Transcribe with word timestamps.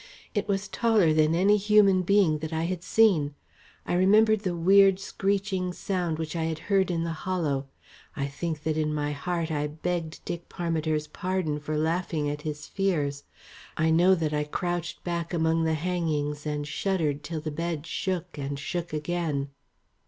It 0.33 0.47
was 0.47 0.67
taller 0.67 1.13
than 1.13 1.35
any 1.35 1.57
human 1.57 2.01
being 2.01 2.39
that 2.39 2.51
I 2.51 2.63
had 2.63 2.81
seen. 2.81 3.35
I 3.85 3.93
remembered 3.93 4.39
the 4.39 4.55
weird 4.55 4.99
screeching 4.99 5.73
sound 5.73 6.17
which 6.17 6.35
I 6.35 6.45
had 6.45 6.57
heard 6.57 6.89
in 6.89 7.03
the 7.03 7.11
hollow; 7.13 7.67
I 8.15 8.25
think 8.25 8.63
that 8.63 8.77
in 8.77 8.95
my 8.95 9.11
heart 9.11 9.51
I 9.51 9.67
begged 9.67 10.25
Dick 10.25 10.49
Parmiter's 10.49 11.05
pardon 11.05 11.59
for 11.59 11.77
laughing 11.77 12.27
at 12.31 12.41
his 12.41 12.65
fears; 12.65 13.25
I 13.77 13.91
know 13.91 14.15
that 14.15 14.33
I 14.33 14.43
crouched 14.43 15.03
back 15.03 15.35
among 15.35 15.65
the 15.65 15.75
hangings 15.75 16.47
and 16.47 16.67
shuddered 16.67 17.21
till 17.23 17.39
the 17.41 17.51
bed 17.51 17.85
shook 17.85 18.39
and 18.39 18.57
shook 18.57 18.93
again. 18.93 19.49